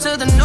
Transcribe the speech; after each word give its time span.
To 0.00 0.16
the 0.16 0.37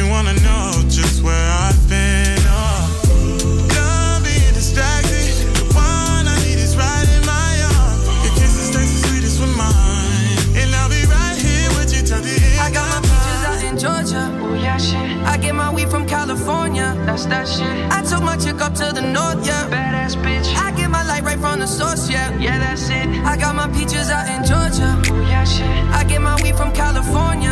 you 0.00 0.08
wanna 0.08 0.32
know 0.40 0.72
just 0.88 1.22
where 1.22 1.50
I've 1.64 1.76
been. 1.86 2.40
Oh. 2.48 3.68
Done 3.68 4.22
being 4.24 4.54
distracted. 4.54 5.28
The 5.60 5.66
one 5.76 6.24
I 6.24 6.36
need 6.44 6.56
is 6.56 6.74
right 6.74 7.08
in 7.16 7.22
my 7.26 7.52
arms. 7.76 8.08
Your 8.24 8.34
kisses 8.40 8.70
taste 8.74 8.92
the 8.96 9.08
sweetest 9.08 9.36
with 9.42 9.54
mine, 9.60 10.56
and 10.56 10.68
I'll 10.78 10.88
be 10.88 11.04
right 11.04 11.36
here 11.36 11.68
with 11.76 11.92
you 11.94 12.02
till 12.08 12.22
the 12.28 12.32
end. 12.32 12.60
I 12.66 12.70
got 12.72 12.86
my 12.88 13.00
peaches 13.08 13.42
out 13.50 13.60
in 13.68 13.74
Georgia. 13.84 14.24
Oh 14.40 14.54
yeah, 14.54 14.78
shit. 14.78 15.08
I 15.32 15.36
get 15.36 15.54
my 15.54 15.70
weed 15.74 15.90
from 15.90 16.06
California. 16.06 16.88
That's 17.04 17.26
that 17.26 17.46
shit. 17.46 17.76
I 17.92 18.00
took 18.00 18.22
my 18.22 18.36
chick 18.38 18.58
up 18.62 18.74
to 18.80 18.86
the 18.96 19.02
north, 19.02 19.44
yeah. 19.46 19.68
Badass 19.68 20.16
bitch. 20.24 20.48
I 20.56 20.72
get 20.72 20.88
my 20.88 21.04
light 21.10 21.24
right 21.24 21.38
from 21.38 21.60
the 21.60 21.66
source, 21.66 22.08
yeah. 22.08 22.32
Yeah, 22.38 22.58
that's 22.58 22.88
it. 22.88 23.06
I 23.32 23.36
got 23.36 23.54
my 23.54 23.68
peaches 23.76 24.08
out 24.08 24.26
in 24.32 24.40
Georgia. 24.48 24.90
Oh 25.12 25.20
yeah, 25.28 25.44
shit. 25.44 25.68
I 25.92 26.04
get 26.04 26.22
my 26.22 26.36
weed 26.42 26.56
from 26.56 26.72
California. 26.72 27.49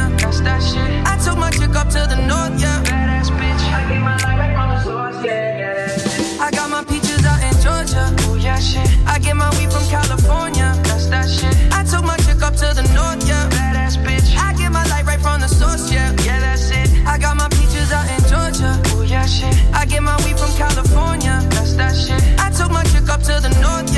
That's 0.48 0.72
that 0.72 0.80
shit. 0.80 1.06
I 1.06 1.14
took 1.20 1.36
my 1.36 1.50
chick 1.50 1.76
up 1.76 1.88
to 1.90 2.00
the 2.08 2.16
north, 2.24 2.56
yeah. 2.60 2.80
Badass 2.88 3.28
bitch. 3.36 3.64
I 3.68 3.84
get 3.90 4.00
my 4.00 4.16
light 4.24 4.38
right 4.40 4.54
from 4.56 4.68
the 4.72 4.80
source, 4.80 5.24
yeah. 5.24 5.58
Yeah, 5.60 5.74
that's 5.76 6.18
it. 6.18 6.40
I 6.40 6.50
got 6.50 6.70
my 6.70 6.82
peaches 6.84 7.22
out 7.28 7.40
in 7.44 7.54
Georgia. 7.60 8.04
Oh 8.24 8.34
yeah, 8.34 8.58
shit. 8.58 8.88
I 9.06 9.18
get 9.18 9.36
my 9.36 9.50
weed 9.58 9.70
from 9.70 9.84
California. 9.92 10.72
That's 10.88 11.06
that 11.12 11.28
shit. 11.28 11.54
I 11.72 11.84
took 11.84 12.04
my 12.04 12.16
chick 12.24 12.40
up 12.40 12.54
to 12.62 12.68
the 12.78 12.84
north, 12.96 13.28
yeah. 13.28 13.44
Badass 13.52 14.00
bitch. 14.00 14.28
I 14.40 14.54
get 14.54 14.72
my 14.72 14.84
light 14.88 15.04
right 15.04 15.20
from 15.20 15.40
the 15.42 15.48
source, 15.48 15.92
yeah. 15.92 16.16
Yeah, 16.24 16.40
that's 16.40 16.70
it. 16.70 16.88
I 17.06 17.18
got 17.18 17.36
my 17.36 17.48
peaches 17.50 17.92
out 17.92 18.08
in 18.08 18.20
Georgia. 18.32 18.72
Oh 18.96 19.02
yeah, 19.02 19.26
shit. 19.26 19.54
I 19.74 19.84
get 19.84 20.02
my 20.02 20.16
weed 20.24 20.38
from 20.40 20.52
California. 20.56 21.44
That's 21.52 21.74
that 21.76 21.94
shit. 21.94 22.22
I 22.40 22.48
took 22.56 22.70
my 22.72 22.84
chick 22.84 23.06
up 23.12 23.20
to 23.28 23.34
the 23.44 23.52
north, 23.60 23.92
yeah. 23.92 23.97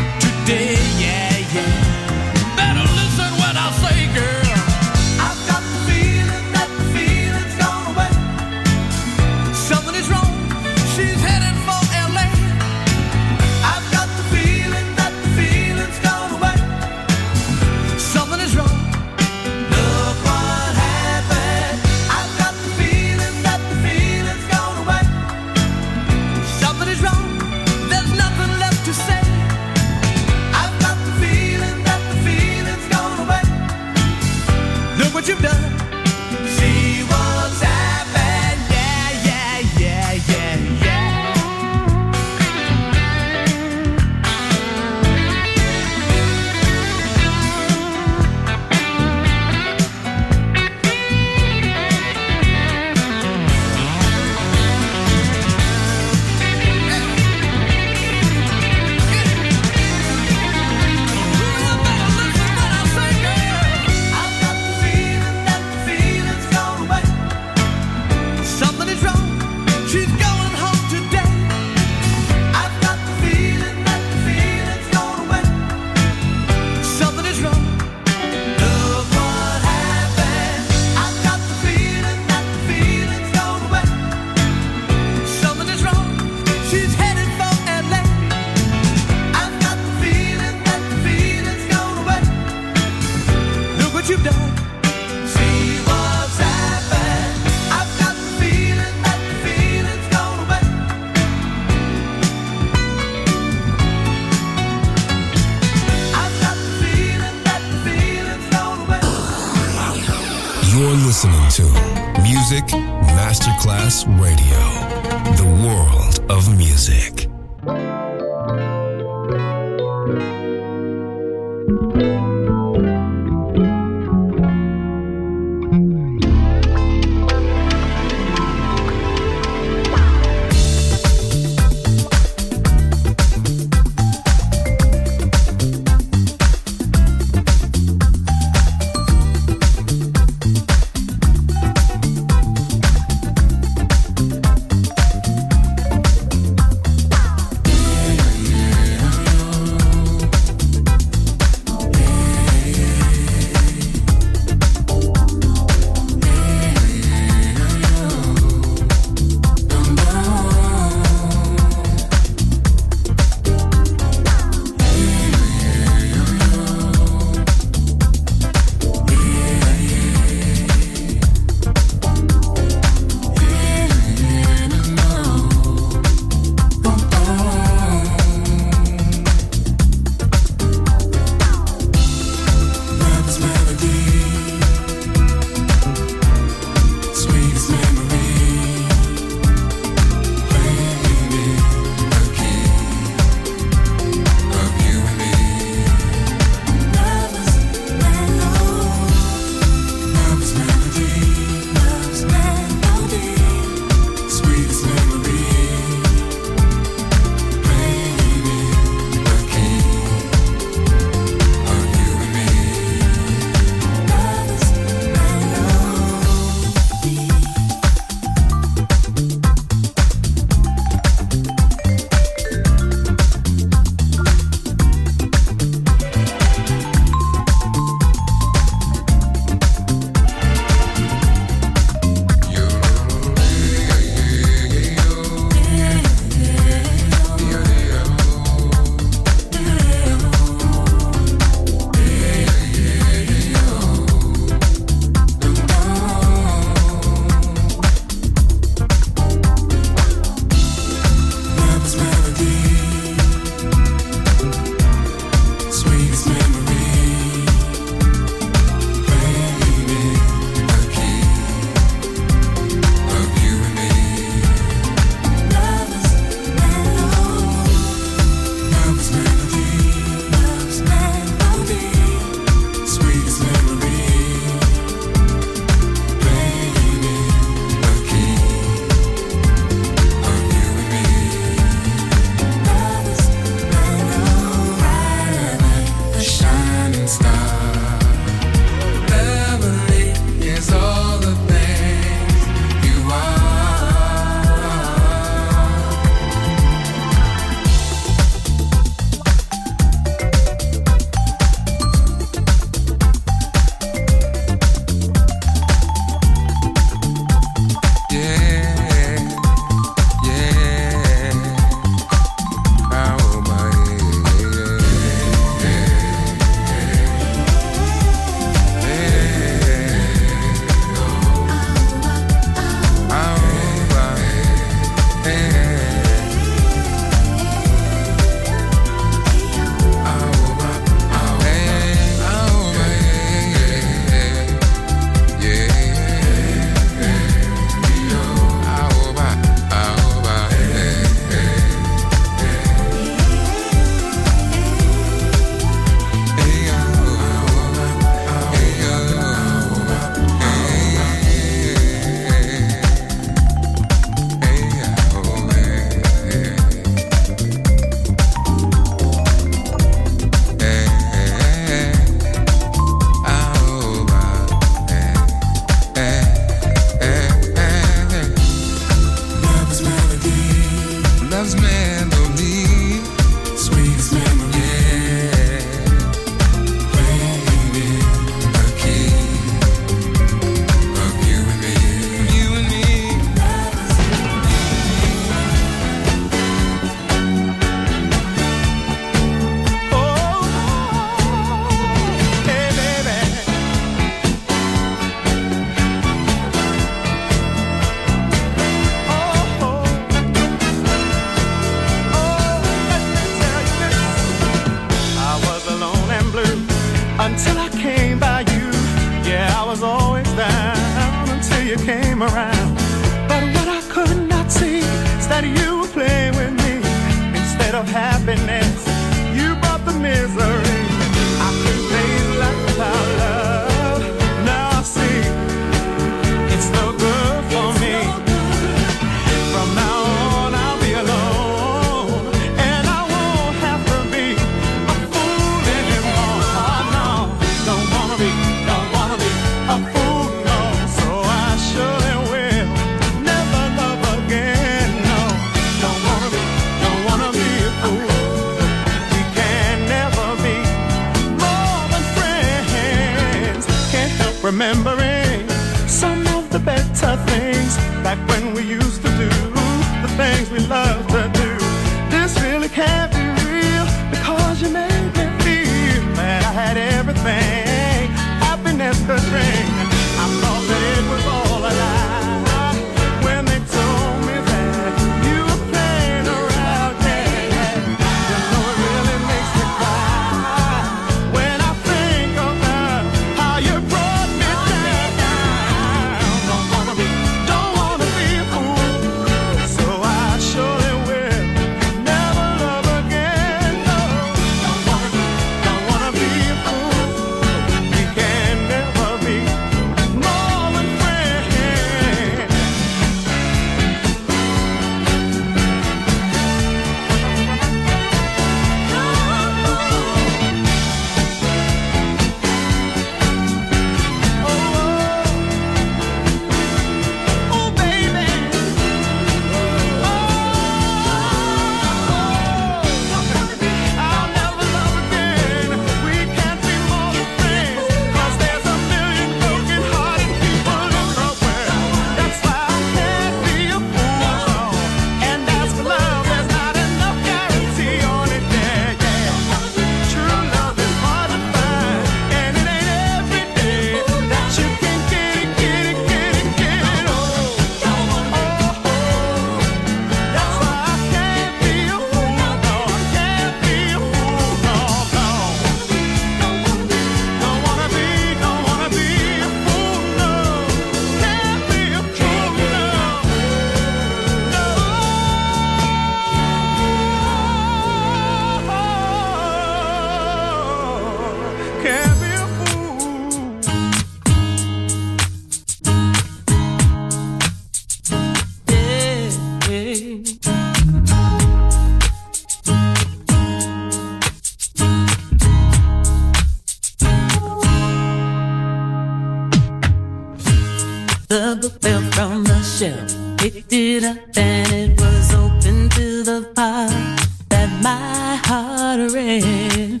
stuttering? 598.98 600.00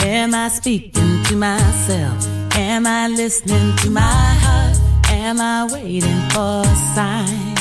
Am 0.00 0.34
I 0.34 0.48
speaking 0.48 1.22
to 1.24 1.36
myself? 1.36 2.26
Am 2.56 2.86
I 2.86 3.08
listening 3.08 3.76
to 3.78 3.90
my 3.90 4.00
heart? 4.00 4.78
Am 5.10 5.40
I 5.40 5.68
waiting 5.72 6.20
for 6.30 6.62
a 6.62 6.76
sign? 6.94 7.56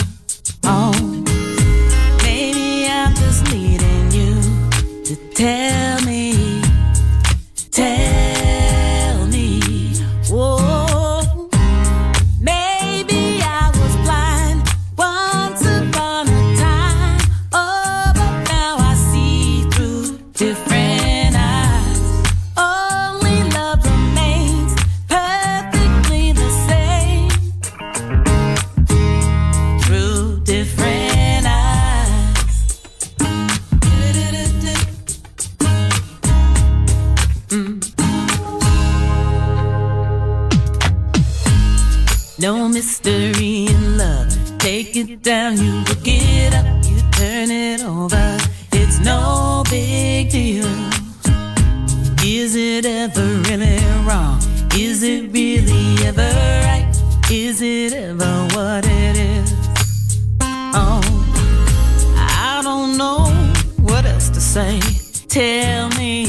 Oh, 0.64 0.94
maybe 2.24 2.88
I'm 2.88 3.14
just 3.16 3.52
needing 3.52 4.12
you 4.12 5.04
to 5.06 5.16
tell. 5.34 5.89
it 47.70 47.84
over? 47.84 48.38
It's 48.72 49.00
no 49.00 49.64
big 49.70 50.32
deal. 50.32 50.66
Is 52.24 52.56
it 52.56 52.86
ever 52.86 53.28
really 53.48 53.78
wrong? 54.06 54.40
Is 54.76 55.04
it 55.04 55.32
really 55.32 55.96
ever 56.08 56.32
right? 56.66 56.90
Is 57.30 57.62
it 57.62 57.94
ever 57.94 58.48
what 58.56 58.86
it 58.86 59.16
is? 59.18 59.54
Oh, 60.74 61.02
I 62.18 62.62
don't 62.64 62.98
know 62.98 63.20
what 63.84 64.06
else 64.06 64.30
to 64.30 64.42
say. 64.42 64.80
Tell 65.28 65.90
me 65.90 66.29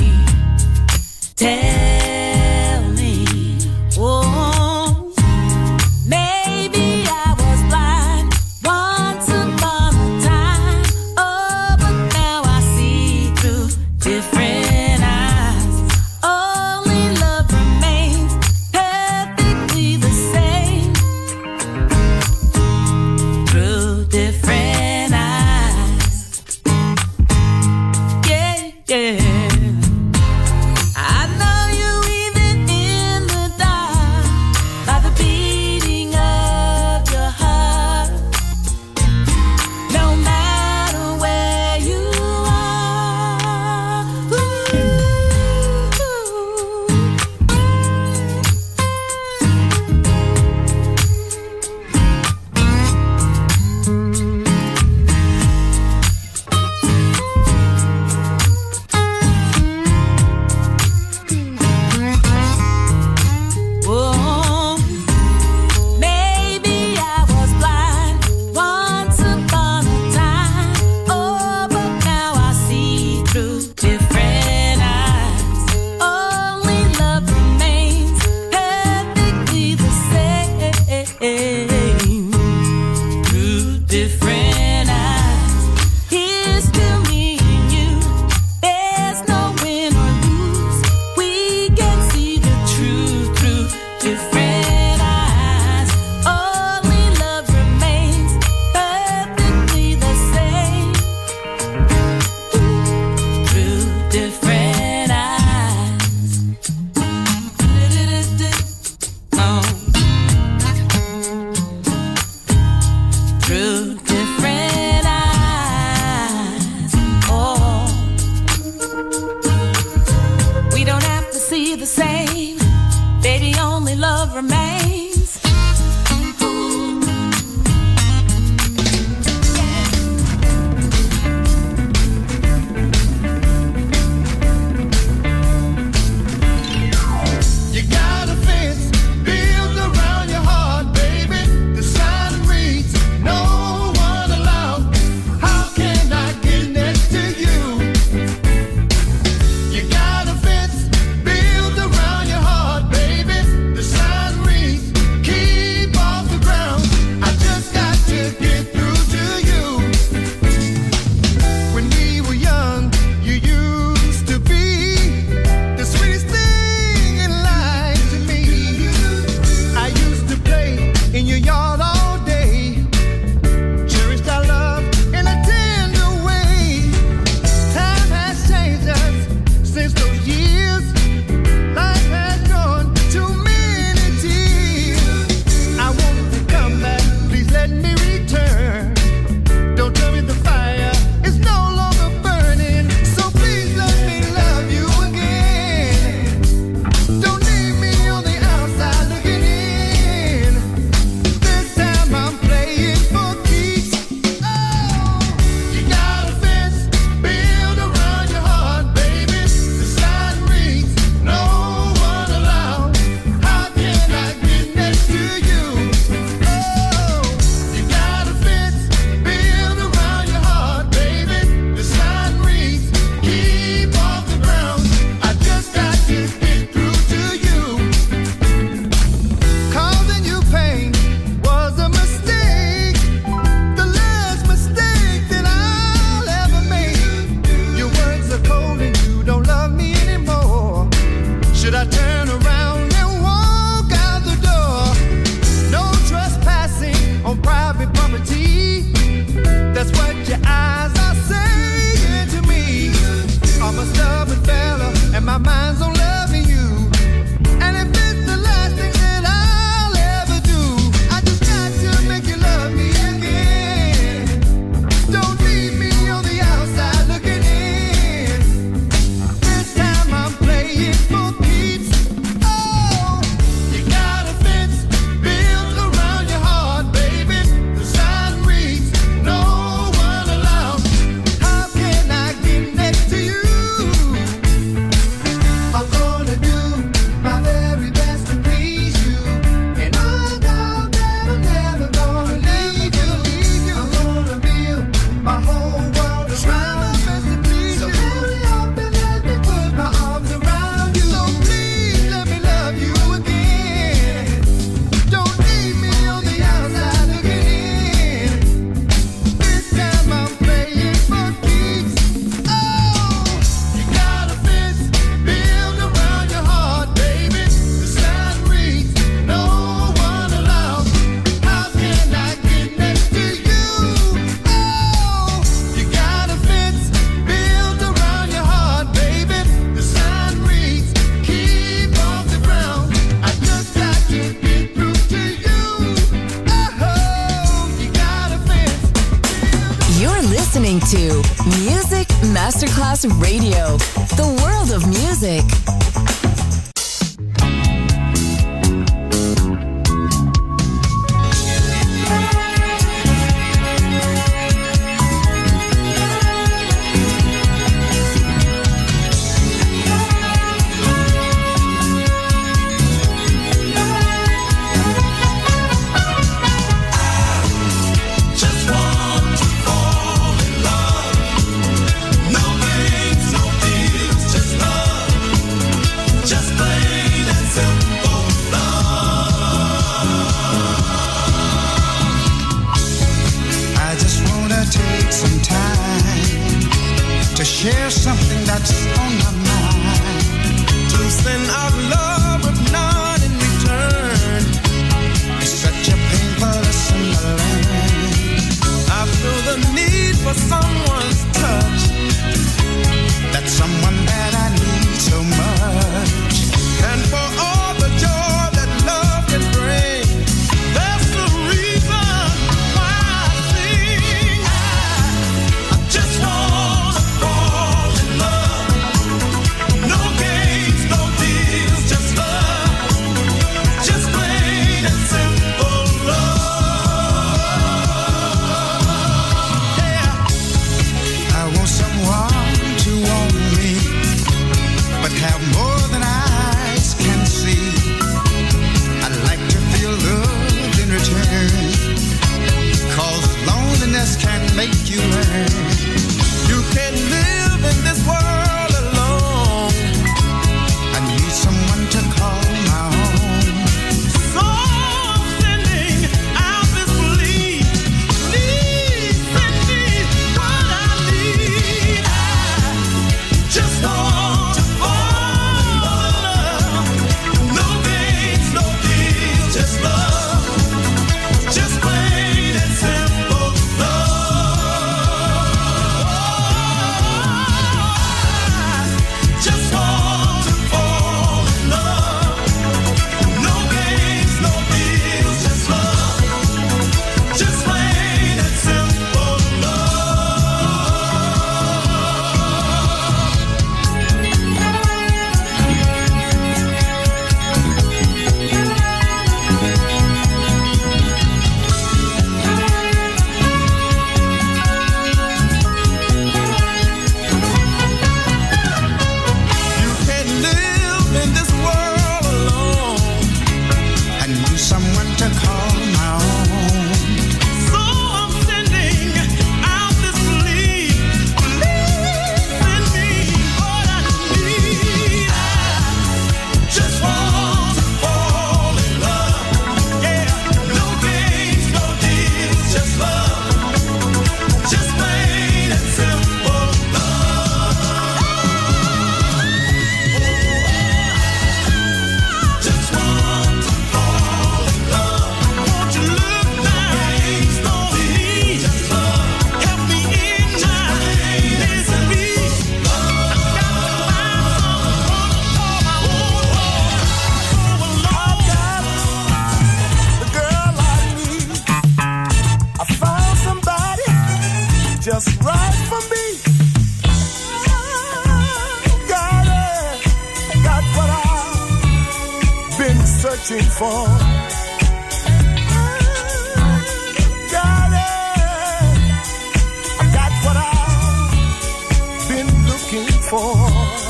looking 582.92 583.06
for. 583.22 584.09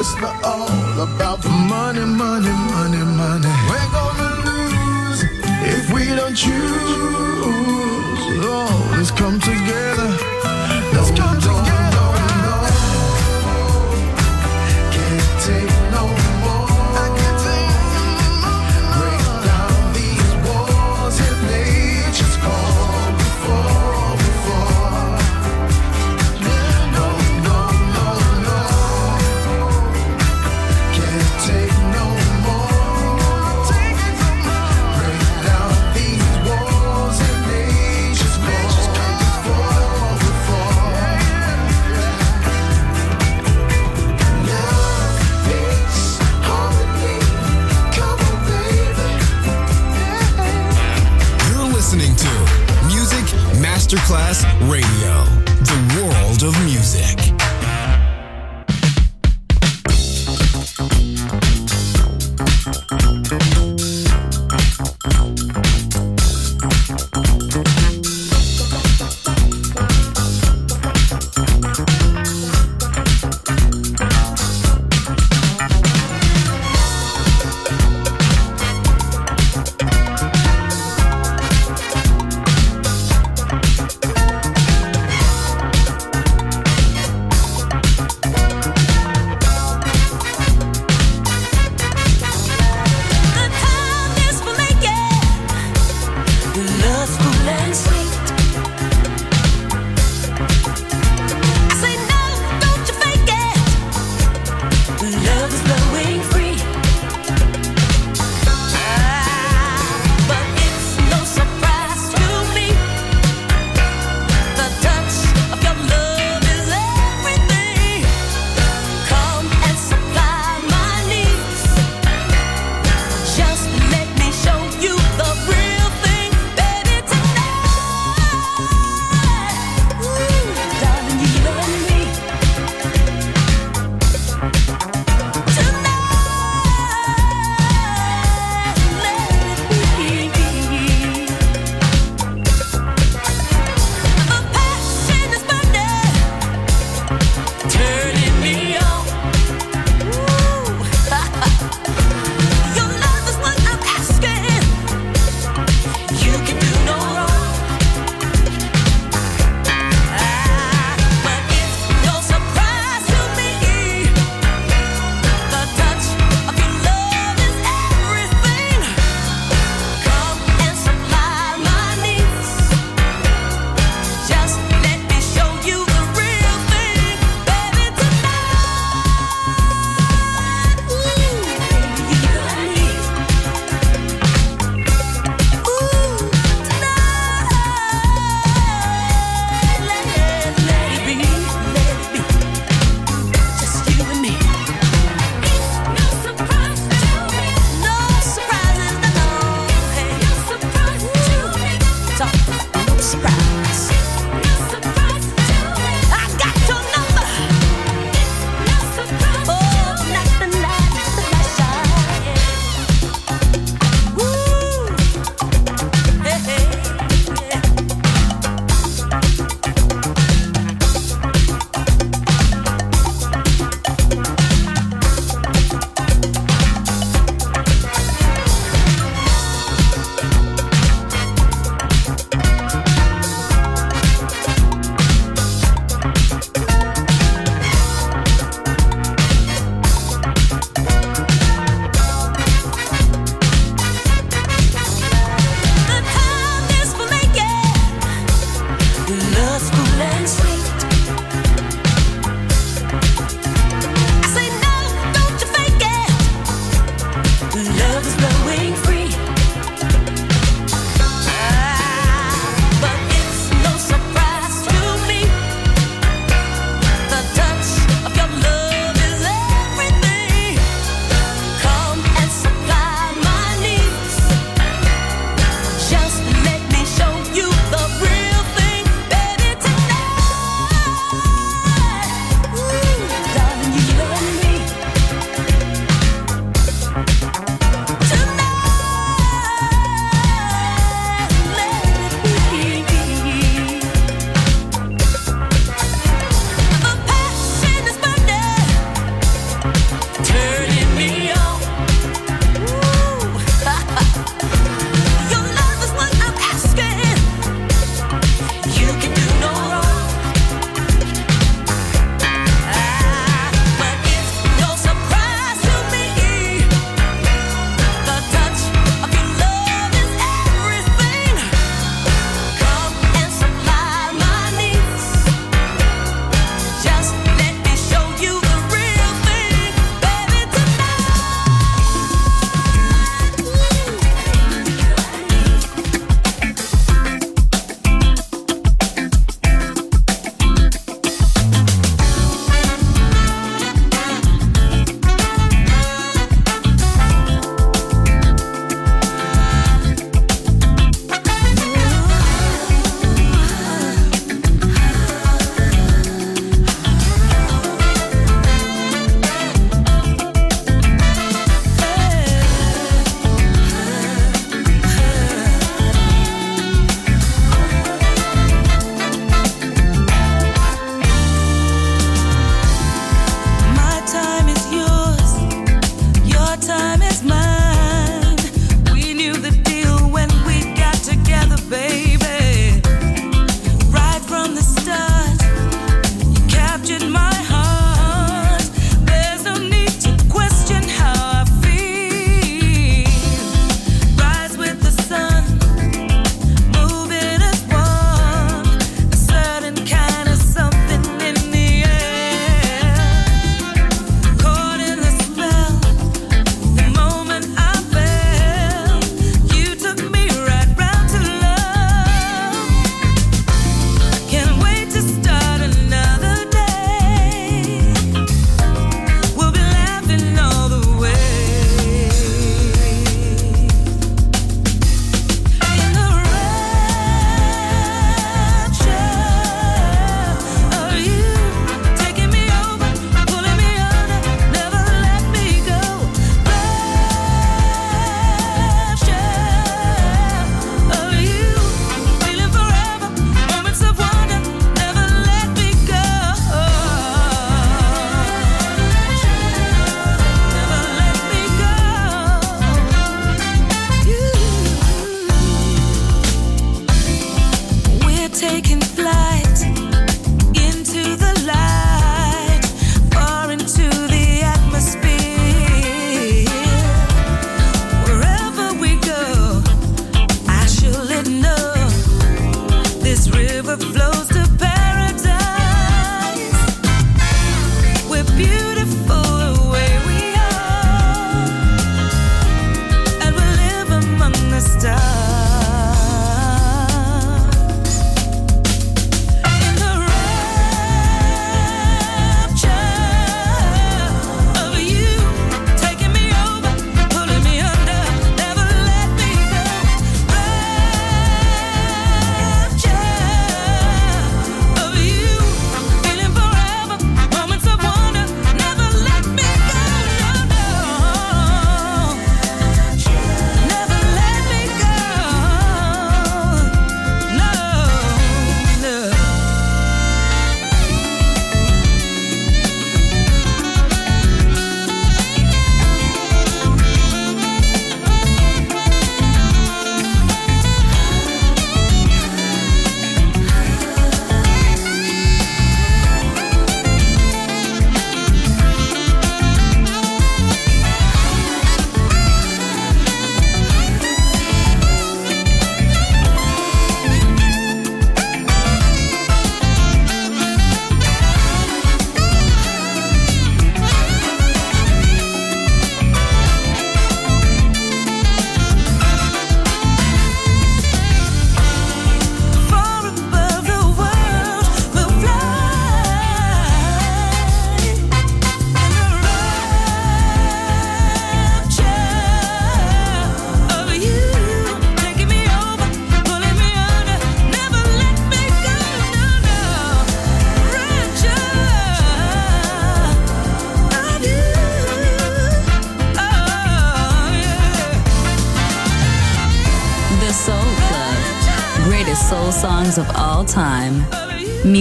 it's 0.00 0.18
not 0.18 0.42
all 0.42 0.66
about 0.98 1.42
the 1.42 1.50
money, 1.50 2.00
money, 2.00 2.48
money, 2.72 3.04
money. 3.20 3.52
We're 3.68 3.90
gonna 3.92 4.30
lose 4.48 5.24
if 5.76 5.92
we 5.92 6.06
don't 6.06 6.34
choose. 6.34 6.50
Oh, 8.42 8.94
let's 8.96 9.10
come 9.10 9.38
together. 9.38 9.89
Radio. 54.60 54.99